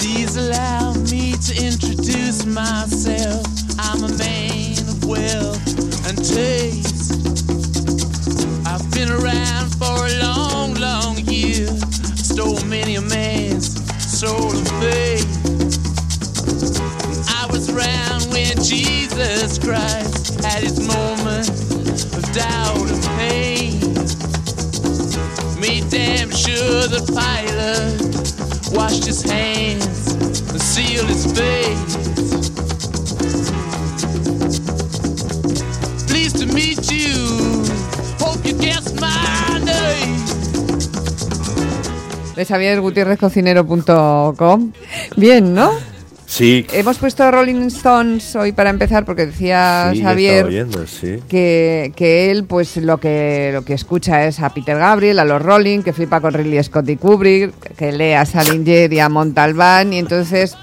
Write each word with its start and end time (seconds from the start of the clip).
Please 0.00 0.34
allow 0.36 0.94
me 0.94 1.32
to 1.32 1.62
introduce 1.62 2.46
myself. 2.46 3.44
I'm 3.78 4.02
a 4.02 4.08
man 4.16 4.78
of 4.88 5.04
wealth 5.04 5.60
and 6.08 6.16
taste. 6.16 7.12
I've 8.66 8.90
been 8.92 9.10
around 9.10 9.68
for 9.76 10.06
a 10.06 10.18
long, 10.22 10.72
long 10.76 11.18
year. 11.26 11.66
Stole 12.16 12.64
many 12.64 12.94
a 12.94 13.02
man's 13.02 13.76
soul 14.00 14.50
of 14.50 14.68
faith. 14.80 15.28
I 17.28 17.46
was 17.52 17.68
around 17.68 18.24
when 18.32 18.56
Jesus 18.64 19.58
Christ 19.58 20.40
had 20.42 20.62
his 20.62 20.80
moment 20.80 21.50
of 22.16 22.32
doubt 22.32 22.88
and 22.88 23.04
pain. 23.20 23.80
Made 25.60 25.90
damn 25.90 26.30
sure 26.30 26.88
the 26.88 27.04
pilot 27.14 27.49
his 29.04 29.22
hands 29.22 30.14
and 30.52 30.60
to 36.34 36.46
meet 36.46 36.90
you. 36.90 37.64
De 42.36 42.44
xaviergutierrezcocinero.com. 42.46 44.72
Bien, 45.16 45.54
¿no? 45.54 45.89
Sí, 46.30 46.64
Hemos 46.72 46.98
puesto 46.98 47.28
Rolling 47.28 47.66
Stones 47.66 48.36
hoy 48.36 48.52
para 48.52 48.70
empezar 48.70 49.04
porque 49.04 49.26
decía 49.26 49.90
sí, 49.92 49.98
he 49.98 50.02
Xavier 50.04 50.32
estado 50.32 50.48
oyendo, 50.48 50.86
sí. 50.86 51.18
que, 51.28 51.92
que 51.96 52.30
él 52.30 52.44
pues 52.44 52.76
lo 52.76 52.98
que 52.98 53.50
lo 53.52 53.64
que 53.64 53.74
escucha 53.74 54.24
es 54.24 54.38
a 54.38 54.54
Peter 54.54 54.78
Gabriel, 54.78 55.18
a 55.18 55.24
los 55.24 55.42
Rolling, 55.42 55.80
que 55.80 55.92
flipa 55.92 56.20
con 56.20 56.32
Ridley 56.32 56.62
Scott 56.62 56.88
y 56.88 56.96
Kubrick, 56.96 57.74
que 57.74 57.90
lee 57.90 58.12
a 58.12 58.24
Salinger 58.24 58.92
y 58.92 59.00
a 59.00 59.08
Montalbán 59.08 59.92
y 59.92 59.98
entonces 59.98 60.56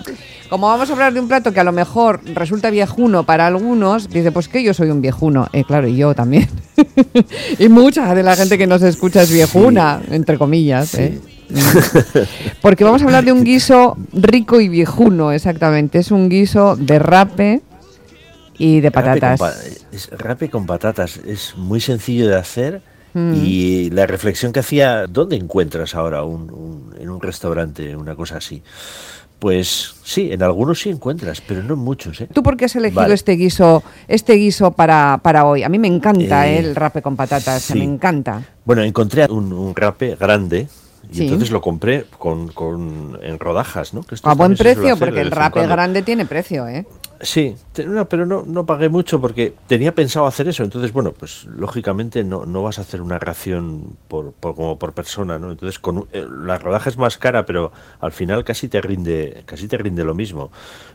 como 0.49 0.67
vamos 0.67 0.89
a 0.89 0.93
hablar 0.93 1.13
de 1.13 1.19
un 1.19 1.27
plato 1.27 1.51
que 1.51 1.59
a 1.59 1.65
lo 1.65 1.73
mejor 1.73 2.21
resulta 2.33 2.69
viejuno 2.69 3.25
para 3.25 3.45
algunos, 3.45 4.09
dice, 4.09 4.31
pues 4.31 4.47
que 4.47 4.63
yo 4.63 4.73
soy 4.73 4.89
un 4.89 5.01
viejuno. 5.01 5.49
Eh, 5.51 5.65
claro, 5.65 5.89
y 5.89 5.97
yo 5.97 6.15
también. 6.15 6.47
y 7.59 7.67
mucha 7.67 8.15
de 8.15 8.23
la 8.23 8.37
gente 8.37 8.57
que 8.57 8.65
nos 8.65 8.81
escucha 8.81 9.23
es 9.23 9.33
viejuna, 9.33 10.01
entre 10.09 10.37
comillas. 10.37 10.93
¿eh? 10.93 11.19
Porque 12.61 12.83
vamos 12.83 13.01
a 13.01 13.05
hablar 13.05 13.23
de 13.25 13.31
un 13.31 13.43
guiso 13.43 13.97
rico 14.13 14.59
y 14.59 14.67
viejuno, 14.69 15.31
exactamente. 15.31 15.99
Es 15.99 16.11
un 16.11 16.29
guiso 16.29 16.75
de 16.75 16.99
rape 16.99 17.61
y 18.57 18.79
de 18.81 18.89
Rape 18.89 19.19
con 19.19 19.19
patatas. 19.37 19.77
es 19.91 20.09
rape 20.11 20.49
con 20.49 20.65
patatas. 20.65 21.17
Es 21.17 21.55
muy 21.57 21.79
sencillo 21.81 22.27
de 22.27 22.35
hacer. 22.35 22.81
Mm. 23.13 23.33
Y 23.43 23.89
la 23.91 24.05
reflexión 24.05 24.51
que 24.51 24.59
hacía, 24.59 25.07
¿dónde 25.07 25.35
encuentras 25.37 25.95
ahora 25.95 26.23
un, 26.23 26.51
un- 26.51 26.93
en 26.99 27.09
un 27.09 27.21
restaurante 27.21 27.95
una 27.95 28.15
cosa 28.15 28.37
así? 28.37 28.61
Pues 29.39 29.93
sí, 30.03 30.31
en 30.31 30.41
algunos 30.41 30.79
sí 30.81 30.89
encuentras, 30.89 31.41
pero 31.41 31.61
no 31.63 31.75
en 31.75 31.79
muchos. 31.79 32.19
¿eh? 32.21 32.27
¿Tú 32.33 32.41
por 32.41 32.57
qué 32.57 32.65
has 32.65 32.75
elegido 32.75 33.01
Vale. 33.03 33.13
este 33.13 33.33
guiso, 33.33 33.83
este 34.07 34.33
guiso 34.33 34.71
para, 34.71 35.19
para 35.21 35.45
hoy? 35.45 35.61
A 35.63 35.69
mí 35.69 35.77
me 35.77 35.87
encanta 35.87 36.47
Eh, 36.47 36.55
eh, 36.55 36.59
el 36.59 36.75
rape 36.75 37.01
con 37.03 37.15
patatas, 37.15 37.61
sí. 37.61 37.77
me 37.77 37.83
encanta. 37.83 38.41
Bueno, 38.65 38.81
encontré 38.83 39.25
un, 39.29 39.53
un 39.53 39.75
rape 39.75 40.15
grande 40.19 40.67
y 41.11 41.15
Sí. 41.15 41.23
entonces 41.23 41.51
lo 41.51 41.61
compré 41.61 42.05
con, 42.17 42.49
con- 42.49 43.17
en 43.21 43.39
rodajas, 43.39 43.93
¿no? 43.93 44.03
Que 44.03 44.15
A 44.23 44.33
buen 44.33 44.55
precio, 44.55 44.97
porque 44.97 45.21
el 45.21 45.29
cuando. 45.31 45.67
grande 45.69 46.01
tiene 46.01 46.25
precio, 46.25 46.67
¿eh? 46.67 46.85
Sí, 47.19 47.55
pero 47.73 48.27
no, 48.27 48.43
no 48.45 48.65
pagué 48.67 48.89
mucho 48.89 49.19
porque 49.19 49.53
tenía 49.65 49.95
pensado 49.95 50.27
hacer 50.27 50.47
eso. 50.49 50.63
Entonces, 50.63 50.93
bueno, 50.93 51.13
pues 51.13 51.45
lógicamente 51.45 52.23
no, 52.23 52.45
no 52.45 52.61
vas 52.61 52.77
a 52.77 52.81
hacer 52.81 53.01
una 53.01 53.17
ración 53.17 53.95
por, 54.07 54.33
por- 54.33 54.55
como 54.55 54.77
por 54.77 54.93
persona, 54.93 55.39
¿no? 55.39 55.51
Entonces, 55.51 55.79
con 55.79 56.07
eh, 56.13 56.25
la 56.45 56.59
rodaja 56.59 56.89
es 56.91 56.97
más 56.97 57.17
cara, 57.17 57.45
pero 57.45 57.71
al 58.01 58.11
final 58.11 58.43
casi 58.43 58.67
te 58.67 58.81
rinde, 58.81 59.41
casi 59.47 59.67
te 59.67 59.77
rinde 59.77 60.03
lo 60.03 60.13
mismo. 60.13 60.51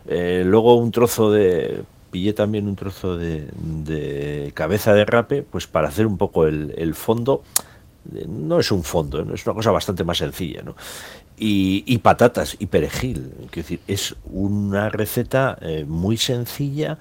Eh, 0.06 0.44
luego 0.46 0.76
un 0.76 0.92
trozo 0.92 1.32
de 1.32 1.82
pillé 2.12 2.34
también 2.34 2.68
un 2.68 2.76
trozo 2.76 3.16
de, 3.16 3.48
de 3.56 4.52
cabeza 4.54 4.92
de 4.94 5.04
rape, 5.04 5.42
pues 5.42 5.66
para 5.66 5.88
hacer 5.88 6.06
un 6.06 6.18
poco 6.18 6.46
el, 6.46 6.74
el 6.76 6.94
fondo. 6.94 7.42
No 8.28 8.58
es 8.58 8.72
un 8.72 8.82
fondo, 8.82 9.24
¿no? 9.24 9.34
es 9.34 9.46
una 9.46 9.54
cosa 9.54 9.70
bastante 9.70 10.04
más 10.04 10.18
sencilla, 10.18 10.62
¿no? 10.62 10.74
Y, 11.38 11.84
y 11.86 11.98
patatas 11.98 12.56
y 12.58 12.66
perejil. 12.66 13.32
Quiero 13.50 13.68
decir, 13.68 13.80
es 13.86 14.14
una 14.24 14.88
receta 14.88 15.56
eh, 15.60 15.84
muy 15.86 16.16
sencilla, 16.16 16.98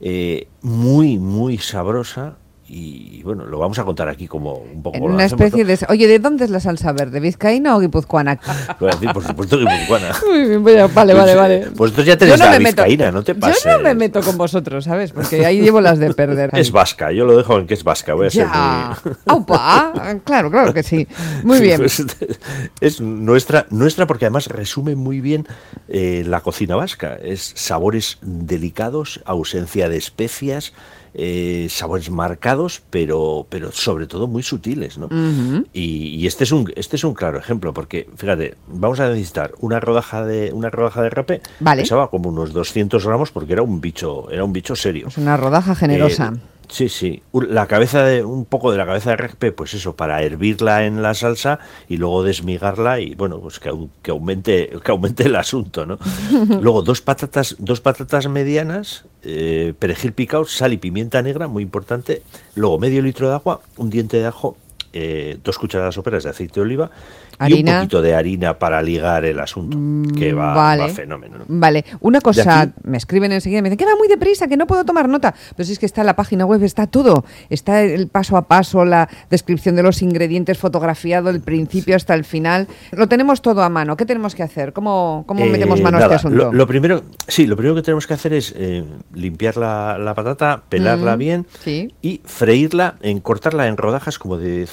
eh, 0.00 0.48
muy, 0.62 1.18
muy 1.18 1.58
sabrosa. 1.58 2.36
Y 2.72 3.20
bueno, 3.24 3.46
lo 3.46 3.58
vamos 3.58 3.80
a 3.80 3.84
contar 3.84 4.08
aquí 4.08 4.28
como 4.28 4.54
un 4.54 4.80
poco. 4.80 4.96
En 4.96 5.02
una 5.02 5.24
hacemos, 5.24 5.42
especie 5.46 5.64
¿no? 5.64 5.68
de... 5.70 5.78
Oye, 5.88 6.06
¿de 6.06 6.20
dónde 6.20 6.44
es 6.44 6.50
la 6.50 6.60
salsa 6.60 6.92
verde? 6.92 7.18
¿Vizcaína 7.18 7.74
o 7.76 7.80
guipuzcoana? 7.80 8.38
Lo 8.68 8.76
voy 8.80 8.90
a 8.90 8.92
decir, 8.92 9.12
por 9.12 9.24
supuesto, 9.26 9.58
guipuzcoana. 9.58 10.12
Muy 10.24 10.58
bien, 10.58 10.78
a- 10.78 10.86
vale, 10.86 11.12
vale, 11.12 11.34
vale. 11.34 11.68
Vosotros 11.74 12.06
ya 12.06 12.16
tenéis 12.16 12.38
no 12.38 12.44
la 12.44 12.52
me 12.52 12.58
meto- 12.60 12.84
vizcaína, 12.84 13.10
no 13.10 13.24
te 13.24 13.34
pases. 13.34 13.64
Yo 13.64 13.72
no 13.76 13.82
me 13.82 13.94
meto 13.96 14.20
con 14.22 14.38
vosotros, 14.38 14.84
¿sabes? 14.84 15.10
Porque 15.10 15.44
ahí 15.44 15.60
llevo 15.60 15.80
las 15.80 15.98
de 15.98 16.14
perder. 16.14 16.50
Es 16.52 16.70
vasca, 16.70 17.10
yo 17.10 17.24
lo 17.24 17.36
dejo 17.36 17.58
en 17.58 17.66
que 17.66 17.74
es 17.74 17.82
vasca. 17.82 18.14
Voy 18.14 18.28
a 18.28 18.30
ser 18.30 18.46
Ya. 18.46 18.96
muy. 19.04 19.14
Aupa, 19.26 19.92
claro, 20.24 20.48
claro 20.52 20.72
que 20.72 20.84
sí. 20.84 21.08
Muy 21.42 21.58
bien. 21.60 21.78
Pues, 21.80 22.04
es 22.80 23.00
nuestra, 23.00 23.66
nuestra 23.70 24.06
porque 24.06 24.26
además 24.26 24.46
resume 24.46 24.94
muy 24.94 25.20
bien 25.20 25.44
eh, 25.88 26.22
la 26.24 26.40
cocina 26.42 26.76
vasca. 26.76 27.16
Es 27.20 27.52
sabores 27.56 28.18
delicados, 28.22 29.20
ausencia 29.24 29.88
de 29.88 29.96
especias, 29.96 30.72
eh, 31.14 31.66
sabores 31.70 32.10
marcados, 32.10 32.82
pero, 32.90 33.46
pero 33.48 33.72
sobre 33.72 34.06
todo 34.06 34.26
muy 34.26 34.42
sutiles, 34.42 34.98
¿no? 34.98 35.08
y, 35.72 36.08
y 36.08 36.26
este 36.26 36.44
es 36.44 36.52
un 36.52 36.70
este 36.76 36.96
es 36.96 37.04
un 37.04 37.14
claro 37.14 37.38
ejemplo, 37.38 37.72
porque 37.72 38.08
fíjate, 38.16 38.54
vamos 38.68 39.00
a 39.00 39.08
necesitar 39.08 39.52
una 39.60 39.80
rodaja 39.80 40.24
de 40.24 40.52
una 40.52 40.70
rodaja 40.70 41.02
de 41.02 41.10
rape, 41.10 41.42
Vale. 41.60 41.82
pesaba 41.82 42.10
como 42.10 42.28
unos 42.28 42.52
200 42.52 43.04
gramos 43.04 43.30
porque 43.30 43.52
era 43.52 43.62
un 43.62 43.80
bicho, 43.80 44.30
era 44.30 44.44
un 44.44 44.52
bicho 44.52 44.76
serio. 44.76 45.08
Es 45.08 45.18
una 45.18 45.36
rodaja 45.36 45.74
generosa. 45.74 46.32
Eh, 46.34 46.40
sí, 46.68 46.88
sí. 46.88 47.22
La 47.32 47.66
cabeza 47.66 48.04
de 48.04 48.24
un 48.24 48.44
poco 48.44 48.70
de 48.72 48.78
la 48.78 48.86
cabeza 48.86 49.10
de 49.10 49.16
rape, 49.16 49.52
pues 49.52 49.74
eso, 49.74 49.96
para 49.96 50.22
hervirla 50.22 50.84
en 50.86 51.02
la 51.02 51.14
salsa 51.14 51.58
y 51.88 51.96
luego 51.96 52.22
desmigarla 52.22 53.00
y 53.00 53.14
bueno, 53.14 53.40
pues 53.40 53.58
que, 53.58 53.72
que 54.02 54.10
aumente 54.10 54.70
que 54.84 54.90
aumente 54.90 55.24
el 55.24 55.36
asunto, 55.36 55.86
¿no? 55.86 55.98
luego 56.60 56.82
dos 56.82 57.00
patatas 57.00 57.56
dos 57.58 57.80
patatas 57.80 58.28
medianas, 58.28 59.04
eh, 59.22 59.74
perejil 59.78 60.12
picado, 60.12 60.44
sal 60.44 60.72
y 60.72 60.76
pimienta 60.76 61.22
negra, 61.22 61.48
muy 61.48 61.62
importante. 61.62 62.22
Luego 62.54 62.78
medio 62.78 63.02
litro 63.02 63.28
de 63.28 63.34
agua, 63.34 63.60
un 63.76 63.90
diente 63.90 64.18
de 64.18 64.26
ajo. 64.26 64.56
Eh, 64.92 65.38
dos 65.42 65.58
cucharadas 65.58 65.94
soperas 65.94 66.24
de 66.24 66.30
aceite 66.30 66.54
de 66.56 66.60
oliva 66.62 66.90
y 67.48 67.54
un 67.54 67.64
poquito 67.74 68.02
de 68.02 68.14
harina 68.14 68.58
para 68.58 68.82
ligar 68.82 69.24
el 69.24 69.40
asunto, 69.40 69.78
que 70.18 70.32
va, 70.34 70.52
vale. 70.54 70.82
va 70.82 70.88
fenómeno. 70.90 71.38
¿no? 71.38 71.44
Vale, 71.48 71.84
una 72.00 72.20
cosa, 72.20 72.60
aquí- 72.62 72.72
me 72.82 72.98
escriben 72.98 73.32
enseguida, 73.32 73.62
me 73.62 73.70
dicen 73.70 73.78
que 73.78 73.86
va 73.86 73.96
muy 73.96 74.08
deprisa, 74.08 74.46
que 74.46 74.58
no 74.58 74.66
puedo 74.66 74.84
tomar 74.84 75.08
nota. 75.08 75.34
Pero 75.56 75.66
si 75.66 75.72
es 75.72 75.78
que 75.78 75.86
está 75.86 76.02
en 76.02 76.06
la 76.08 76.16
página 76.16 76.44
web, 76.44 76.62
está 76.62 76.86
todo. 76.86 77.24
Está 77.48 77.82
el 77.82 78.08
paso 78.08 78.36
a 78.36 78.46
paso, 78.46 78.84
la 78.84 79.08
descripción 79.30 79.74
de 79.76 79.82
los 79.82 80.02
ingredientes 80.02 80.58
fotografiado, 80.58 81.30
el 81.30 81.40
principio 81.40 81.96
hasta 81.96 82.12
el 82.14 82.24
final. 82.24 82.68
Lo 82.92 83.06
tenemos 83.08 83.40
todo 83.40 83.62
a 83.62 83.70
mano. 83.70 83.96
¿Qué 83.96 84.04
tenemos 84.04 84.34
que 84.34 84.42
hacer? 84.42 84.74
¿Cómo, 84.74 85.24
cómo 85.26 85.44
Eh, 85.46 85.48
metemos 85.50 85.80
mano 85.80 85.96
a 85.96 86.02
este 86.02 86.14
asunto? 86.16 86.36
Lo, 86.36 86.52
lo 86.52 86.66
primero, 86.66 87.04
sí, 87.26 87.46
lo 87.46 87.56
primero 87.56 87.74
que 87.76 87.82
tenemos 87.82 88.06
que 88.06 88.14
hacer 88.14 88.34
es 88.34 88.52
eh, 88.56 88.84
limpiar 89.14 89.56
la, 89.56 89.96
la 89.98 90.14
patata, 90.14 90.62
pelarla 90.68 91.16
Mm, 91.16 91.18
bien 91.18 91.46
sí. 91.64 91.94
y 92.02 92.20
freírla, 92.24 92.96
en 93.00 93.20
cortarla 93.20 93.66
en 93.66 93.76
rodajas 93.78 94.18
como 94.18 94.36
de 94.36 94.66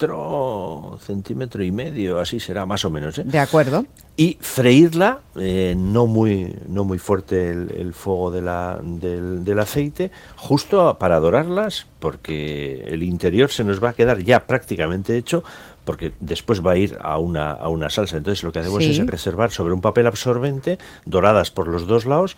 centímetro, 0.00 0.98
centímetro 1.04 1.62
y 1.62 1.70
medio, 1.72 2.18
así 2.20 2.40
será 2.40 2.66
más 2.66 2.84
o 2.84 2.90
menos. 2.90 3.18
¿eh? 3.18 3.22
De 3.24 3.38
acuerdo. 3.38 3.84
y 4.16 4.36
freírla, 4.40 5.20
eh, 5.36 5.74
no 5.76 6.06
muy 6.06 6.54
no 6.68 6.84
muy 6.84 6.98
fuerte 6.98 7.50
el, 7.50 7.70
el 7.76 7.94
fuego 7.94 8.30
de 8.30 8.42
la- 8.42 8.78
del, 8.82 9.44
del 9.44 9.58
aceite, 9.58 10.10
justo 10.36 10.96
para 10.98 11.18
dorarlas, 11.20 11.86
porque 12.00 12.84
el 12.86 13.02
interior 13.02 13.50
se 13.50 13.64
nos 13.64 13.82
va 13.82 13.90
a 13.90 13.92
quedar 13.94 14.18
ya 14.22 14.46
prácticamente 14.46 15.16
hecho, 15.16 15.42
porque 15.84 16.12
después 16.20 16.64
va 16.64 16.72
a 16.72 16.76
ir 16.76 16.98
a 17.00 17.18
una, 17.18 17.52
a 17.52 17.68
una 17.68 17.88
salsa. 17.88 18.18
Entonces 18.18 18.42
lo 18.44 18.52
que 18.52 18.58
hacemos 18.58 18.84
Sí. 18.84 18.90
es 18.90 19.06
reservar 19.06 19.50
sobre 19.50 19.72
un 19.72 19.80
papel 19.80 20.06
absorbente, 20.06 20.78
doradas 21.06 21.50
por 21.50 21.66
los 21.68 21.86
dos 21.86 22.04
lados, 22.04 22.36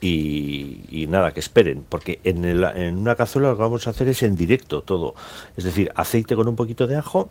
y, 0.00 0.80
y 0.90 1.06
nada, 1.08 1.32
que 1.32 1.40
esperen, 1.40 1.84
porque 1.88 2.20
en, 2.24 2.44
el- 2.44 2.64
en 2.76 2.96
una 2.98 3.14
cazuela 3.16 3.48
lo 3.50 3.56
que 3.56 3.62
vamos 3.62 3.86
a 3.86 3.90
hacer 3.90 4.08
es 4.08 4.22
en 4.22 4.36
directo 4.36 4.82
todo, 4.82 5.14
es 5.56 5.64
decir, 5.64 5.90
aceite 5.94 6.36
con 6.36 6.48
un 6.48 6.56
poquito 6.56 6.86
de 6.86 6.96
ajo, 6.96 7.30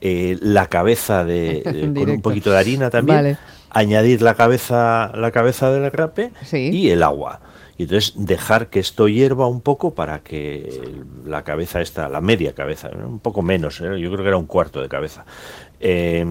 eh, 0.00 0.36
la 0.40 0.66
cabeza 0.66 1.24
de, 1.24 1.62
con 1.94 2.10
un 2.10 2.20
poquito 2.22 2.50
de 2.50 2.58
harina 2.58 2.90
también, 2.90 3.16
Vale. 3.18 3.38
añadir 3.70 4.20
la 4.22 4.34
cabeza 4.34 5.12
la 5.14 5.30
cabeza 5.30 5.70
del 5.70 5.90
rape 5.90 6.30
Sí. 6.44 6.70
y 6.72 6.90
el 6.90 7.02
agua. 7.02 7.40
Y 7.76 7.84
entonces 7.84 8.12
dejar 8.16 8.68
que 8.68 8.78
esto 8.78 9.08
hierva 9.08 9.48
un 9.48 9.60
poco 9.60 9.94
para 9.96 10.20
que 10.20 10.92
la 11.26 11.42
cabeza 11.42 11.80
esta, 11.80 12.08
la 12.08 12.20
media 12.20 12.52
cabeza, 12.54 12.88
un 13.04 13.18
poco 13.18 13.42
menos, 13.42 13.80
¿eh? 13.80 13.98
yo 13.98 14.10
creo 14.12 14.22
que 14.22 14.28
era 14.28 14.36
un 14.36 14.46
cuarto 14.46 14.80
de 14.80 14.88
cabeza, 14.88 15.24
eh, 15.80 16.24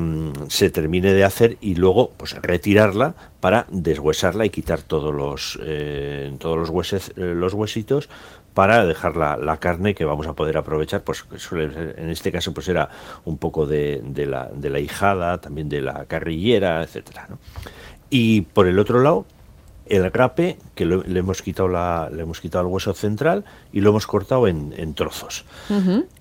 se 0.48 0.70
termine 0.70 1.14
de 1.14 1.24
hacer 1.24 1.58
y 1.62 1.76
luego 1.76 2.12
pues 2.18 2.34
retirarla 2.42 3.16
para 3.40 3.66
deshuesarla 3.70 4.46
y 4.46 4.50
quitar 4.50 4.82
todos 4.82 5.14
los 5.14 5.60
eh, 5.64 6.36
todos 6.40 6.58
los 6.58 6.70
hueses, 6.70 7.10
eh, 7.16 7.34
los 7.36 7.54
huesitos 7.54 8.10
para 8.54 8.86
dejar 8.86 9.16
la, 9.16 9.58
carne 9.58 9.96
que 9.96 10.06
vamos 10.06 10.28
a 10.28 10.34
poder 10.34 10.58
aprovechar, 10.58 11.04
pues 11.04 11.26
suele 11.38 11.94
en 11.98 12.10
este 12.10 12.32
caso 12.32 12.54
pues 12.54 12.68
era 12.68 12.90
un 13.26 13.38
poco 13.38 13.66
de, 13.66 14.02
la, 14.28 14.50
de 14.54 14.70
la 14.70 14.80
hijada, 14.80 15.42
también 15.42 15.70
de 15.70 15.82
la 15.82 16.06
carrillera, 16.06 16.84
etcétera. 16.84 17.28
Y 18.12 18.42
por 18.42 18.68
el 18.68 18.78
otro 18.78 19.02
lado, 19.02 19.26
el 19.88 20.12
rape, 20.12 20.58
que 20.76 20.86
lo- 20.86 21.04
le 21.04 21.20
hemos 21.20 21.42
quitado 21.42 21.68
la, 21.68 22.10
le 22.14 22.24
hemos 22.24 22.40
quitado 22.40 22.66
el 22.68 22.72
hueso 22.74 22.94
central 22.94 23.44
y 23.72 23.82
lo 23.82 23.90
hemos 23.90 24.08
cortado 24.08 24.48
en, 24.48 24.74
en 24.78 24.94
trozos. 24.94 25.46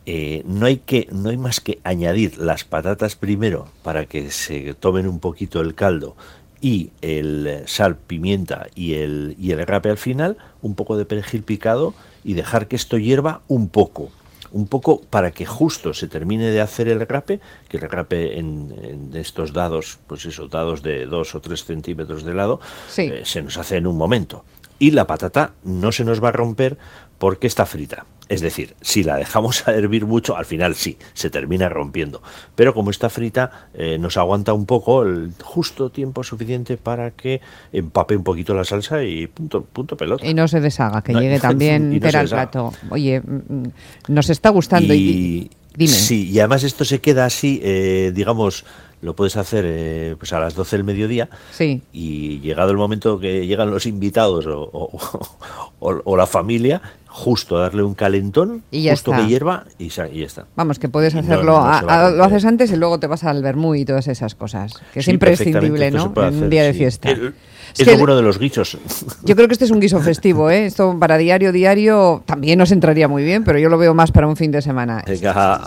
Eh, 0.06 0.42
no 0.46 0.66
hay 0.66 0.78
que, 0.78 1.08
no 1.12 1.30
hay 1.30 1.36
más 1.36 1.60
que 1.60 1.78
añadir 1.84 2.38
las 2.38 2.64
patatas 2.64 3.14
primero 3.16 3.68
para 3.82 4.06
que 4.06 4.30
se 4.30 4.74
tomen 4.74 5.06
un 5.06 5.20
poquito 5.20 5.60
el 5.60 5.74
caldo 5.74 6.16
y 6.60 6.90
el 7.02 7.62
sal, 7.66 7.96
pimienta 7.96 8.66
y 8.74 8.94
el, 8.94 9.34
y 9.38 9.50
el 9.52 9.66
rape 9.66 9.90
al 9.90 9.98
final, 9.98 10.36
un 10.60 10.74
poco 10.74 10.96
de 10.96 11.04
perejil 11.04 11.42
picado 11.42 11.94
y 12.24 12.34
dejar 12.34 12.68
que 12.68 12.76
esto 12.76 12.98
hierva 12.98 13.42
un 13.48 13.68
poco. 13.68 14.10
Un 14.52 14.66
poco 14.68 15.00
para 15.00 15.30
que 15.30 15.46
justo 15.46 15.94
se 15.94 16.08
termine 16.08 16.50
de 16.50 16.60
hacer 16.60 16.86
el 16.88 17.00
rape, 17.06 17.40
que 17.68 17.78
el 17.78 17.90
rape 17.90 18.38
en, 18.38 18.74
en 18.82 19.16
estos 19.16 19.52
dados, 19.52 19.98
pues 20.06 20.24
eso, 20.26 20.48
dados 20.48 20.82
de 20.82 21.06
2 21.06 21.34
o 21.34 21.40
3 21.40 21.64
centímetros 21.64 22.22
de 22.22 22.34
lado, 22.34 22.60
Sí. 22.88 23.02
eh, 23.02 23.22
se 23.24 23.42
nos 23.42 23.56
hace 23.56 23.76
en 23.78 23.86
un 23.86 23.96
momento. 23.96 24.44
Y 24.78 24.90
la 24.90 25.06
patata 25.06 25.52
no 25.64 25.90
se 25.92 26.04
nos 26.04 26.22
va 26.22 26.28
a 26.28 26.32
romper 26.32 26.76
porque 27.18 27.46
está 27.46 27.64
frita. 27.66 28.04
Es 28.28 28.40
decir, 28.40 28.74
si 28.80 29.02
la 29.02 29.16
dejamos 29.16 29.66
a 29.68 29.72
hervir 29.72 30.06
mucho, 30.06 30.36
al 30.36 30.44
final 30.44 30.74
sí, 30.74 30.96
se 31.12 31.28
termina 31.28 31.68
rompiendo. 31.68 32.22
Pero 32.54 32.72
como 32.72 32.90
está 32.90 33.10
frita, 33.10 33.68
eh, 33.74 33.98
nos 33.98 34.16
aguanta 34.16 34.52
un 34.52 34.64
poco 34.64 35.02
el 35.02 35.32
justo 35.42 35.90
tiempo 35.90 36.22
suficiente 36.22 36.76
para 36.76 37.10
que 37.10 37.40
empape 37.72 38.16
un 38.16 38.24
poquito 38.24 38.54
la 38.54 38.64
salsa 38.64 39.02
y 39.04 39.26
punto, 39.26 39.62
punto 39.62 39.96
pelota. 39.96 40.26
Y 40.26 40.34
no 40.34 40.48
se 40.48 40.60
deshaga, 40.60 41.02
que 41.02 41.12
No, 41.12 41.20
llegue 41.20 41.40
también 41.40 41.92
entera 41.92 42.20
al 42.20 42.28
plato. 42.28 42.72
Oye, 42.90 43.20
mm, 43.20 43.54
mm, 43.54 43.72
nos 44.08 44.30
está 44.30 44.50
gustando. 44.50 44.94
Y, 44.94 44.98
Y, 44.98 45.50
dime. 45.76 45.92
Sí, 45.92 46.30
y 46.30 46.38
además 46.38 46.64
esto 46.64 46.84
se 46.84 47.00
queda 47.00 47.24
así, 47.24 47.60
eh, 47.62 48.12
digamos, 48.14 48.64
lo 49.02 49.14
puedes 49.14 49.36
hacer 49.36 49.64
eh, 49.68 50.16
pues 50.18 50.32
a 50.32 50.40
las 50.40 50.54
12 50.54 50.76
del 50.76 50.84
mediodía. 50.84 51.28
Sí. 51.52 51.82
Y 51.92 52.40
llegado 52.40 52.70
el 52.70 52.76
momento 52.78 53.18
que 53.20 53.46
llegan 53.46 53.70
los 53.70 53.84
invitados 53.86 54.46
o, 54.46 54.62
o- 54.72 54.98
o- 55.80 56.00
o 56.04 56.16
la 56.16 56.26
familia, 56.26 56.80
justo 57.08 57.58
darle 57.58 57.82
un 57.82 57.94
calentón, 57.94 58.62
Y 58.70 58.82
ya 58.82 58.92
justo 58.92 59.10
está. 59.12 59.22
que 59.24 59.28
hierva 59.28 59.64
y, 59.78 59.88
ya 59.88 60.06
está. 60.06 60.46
Vamos, 60.56 60.78
que 60.78 60.88
puedes 60.88 61.12
no- 61.14 61.20
hacerlo, 61.20 61.52
no 61.52 61.56
a- 61.58 62.06
a 62.06 62.10
lo 62.10 62.24
haces 62.24 62.44
antes 62.46 62.70
y 62.72 62.76
luego 62.76 62.98
te 63.00 63.06
vas 63.08 63.24
al 63.24 63.42
vermú 63.42 63.74
y 63.74 63.84
todas 63.84 64.06
esas 64.08 64.34
cosas, 64.34 64.72
que 64.94 65.00
es 65.00 65.04
Sí, 65.04 65.10
imprescindible, 65.10 65.90
¿no? 65.90 66.12
En 66.16 66.42
un 66.44 66.48
día 66.50 66.62
de 66.62 66.72
fiesta. 66.72 67.10
El- 67.10 67.34
Es 67.78 67.86
lo 67.86 67.96
bueno 67.98 68.14
de 68.16 68.22
los 68.22 68.38
guisos. 68.38 68.76
Yo 69.24 69.34
creo 69.34 69.48
que 69.48 69.54
este 69.54 69.64
es 69.64 69.70
un 69.70 69.80
guiso 69.80 69.98
festivo, 70.00 70.50
¿eh? 70.50 70.66
Esto 70.66 70.94
para 71.00 71.16
diario, 71.18 71.52
diario 71.52 72.22
también 72.26 72.58
nos 72.58 72.70
entraría 72.70 73.08
muy 73.08 73.24
bien, 73.24 73.44
pero 73.44 73.58
yo 73.58 73.68
lo 73.70 73.78
veo 73.78 73.94
más 73.94 74.12
para 74.12 74.26
un 74.28 74.36
fin 74.36 74.50
de 74.52 74.60
semana. 74.62 75.02
Venga, 75.06 75.62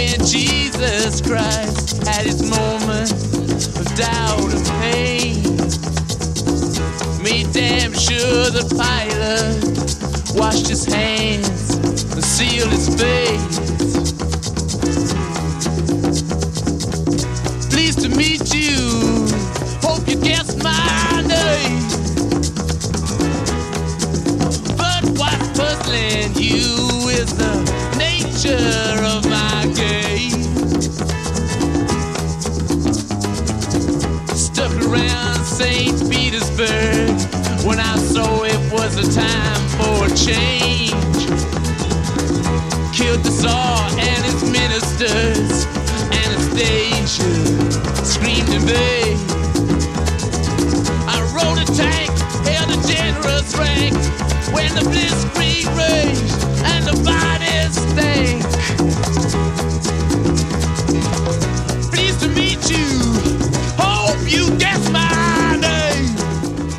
when 0.00 0.18
Jesus 0.24 1.20
Christ 1.20 2.02
had 2.06 2.24
his 2.24 2.42
moment 2.42 3.12
of 3.76 3.86
doubt 3.96 4.48
and 4.54 4.66
pain. 4.80 5.34
Me 7.22 7.44
damn 7.52 7.92
sure 7.92 8.48
the 8.48 8.64
pilot 8.80 10.34
washed 10.34 10.68
his 10.68 10.86
hands 10.86 11.74
and 12.14 12.24
sealed 12.24 12.70
his 12.70 12.88
face. 12.88 13.58
Pleased 17.68 18.00
to 18.00 18.08
meet 18.08 18.54
you. 18.54 19.28
Hope 19.82 20.08
you 20.08 20.16
guessed 20.16 20.62
my 20.64 21.09
Now's 38.90 39.06
the 39.06 39.20
time 39.20 39.68
for 39.78 40.06
a 40.06 40.16
change. 40.16 41.26
Killed 42.96 43.22
the 43.22 43.30
Tsar 43.30 43.88
and 43.90 44.24
his 44.24 44.42
ministers. 44.50 45.66
Anastasia 46.10 47.30
screamed 48.04 48.48
in 48.48 48.62
vain. 48.62 49.16
I 51.06 51.20
rode 51.34 51.58
a 51.58 51.66
tank, 51.72 52.10
held 52.46 52.70
a 52.70 52.88
generous 52.88 53.56
rank. 53.56 53.94
When 54.52 54.74
the 54.74 54.82
blitzkrieg 54.90 55.66
raged 55.76 56.32
and 56.64 56.84
the 56.86 56.96
bodies 57.04 57.74
stank. 57.92 58.42